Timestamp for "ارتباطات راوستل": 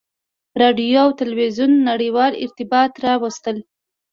2.43-3.57